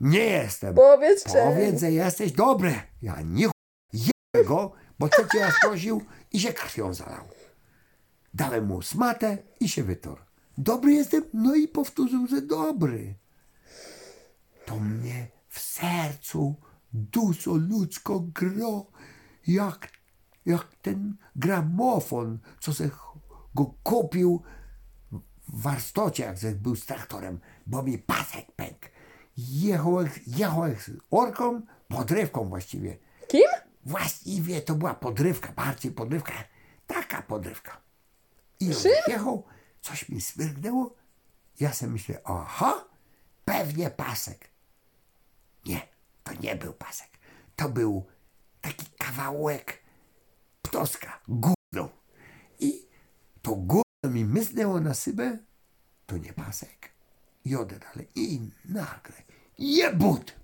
[0.00, 0.74] nie jestem.
[0.74, 1.50] Powiedz czemu.
[1.50, 2.74] Powiedz, że jesteś dobry.
[3.02, 3.48] Ja nie
[3.92, 7.24] jebę go, bo trzeci raz prosił i się krwią zalał.
[8.34, 10.22] Dałem mu smatę i się wytorł.
[10.58, 13.14] Dobry jestem, no i powtórzył, że dobry.
[14.66, 16.54] To mnie w sercu
[16.92, 18.86] dużo ludzko gro,
[19.46, 19.88] jak,
[20.46, 22.90] jak ten gramofon, co se
[23.54, 24.42] go kupił
[25.48, 28.86] w warsztacie, jak se był z traktorem, bo mi pasek pękł.
[29.36, 32.96] Jechał, jechał z orką, podrywką właściwie.
[33.28, 33.48] Kim?
[33.86, 36.32] Właściwie to była podrywka, bardziej podrywka,
[36.86, 37.80] taka podrywka.
[38.60, 38.92] I on Czym?
[39.08, 39.44] jechał,
[39.80, 40.94] coś mi smyrgnęło,
[41.60, 42.84] ja sobie myślę, aha,
[43.44, 44.48] pewnie pasek.
[45.66, 45.88] Nie,
[46.24, 47.08] to nie był pasek.
[47.56, 48.06] To był
[48.60, 49.83] taki kawałek
[50.74, 51.88] ptoska, gówno.
[52.60, 52.88] I
[53.42, 55.38] to gówno mi mysnęło na sybę,
[56.06, 56.90] to nie pasek.
[57.44, 59.16] Jodę dalej i nagle
[59.58, 60.34] jebut.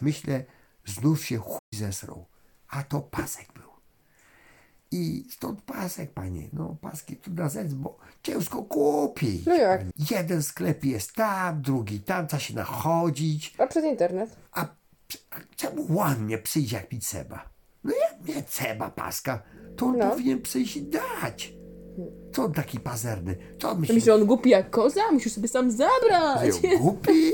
[0.00, 0.44] Myślę,
[0.84, 2.26] znów się chuj zesrał,
[2.68, 3.70] a to pasek był.
[4.90, 6.48] I stąd pasek, panie.
[6.52, 9.46] No, paski tu na rzecz, bo ciężko kupić.
[9.46, 9.80] No jak?
[10.10, 13.54] Jeden sklep jest tam, drugi tam, trzeba się nachodzić.
[13.58, 14.36] A przez internet?
[14.52, 14.60] A,
[15.30, 17.53] a czemu ładnie przyjść, jak mi trzeba?
[17.84, 19.42] No jak mnie trzeba paska,
[19.76, 20.10] to on No.
[20.10, 21.54] powinien przyjść i dać.
[22.32, 23.36] Co on taki pazerny?
[23.60, 23.94] Co on myśli?
[23.94, 25.00] Myślisz, że on głupi jak koza?
[25.12, 26.54] Musisz sobie sam zabrać.
[26.62, 27.32] Że głupi?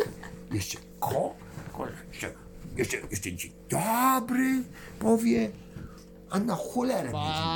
[0.53, 1.35] Jeszcze ko?
[1.73, 2.31] ko jeszcze,
[2.77, 4.63] jeszcze, jeszcze dzień dobry
[4.99, 5.51] powie,
[6.31, 7.51] a na cholerę dziś.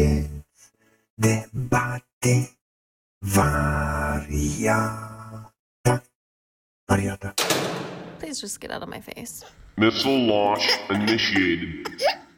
[0.00, 0.28] I to już koniec
[1.18, 2.46] debaty
[3.22, 4.80] wariata.
[6.88, 7.32] Wariata.
[8.18, 9.44] Please just get out of my face.
[9.76, 11.88] Missile launch initiated.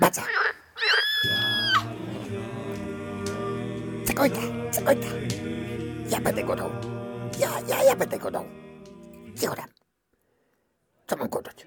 [0.00, 0.22] Baca.
[4.04, 4.40] Cegojta,
[4.70, 5.08] cegojta.
[6.08, 6.70] Ja będę go dał.
[7.38, 8.44] Ja, ja, ja będę go dał.
[9.40, 9.68] Cicho tam.
[11.06, 11.66] Co mam godać?